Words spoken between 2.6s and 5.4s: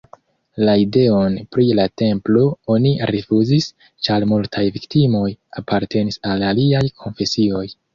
oni rifuzis, ĉar multaj viktimoj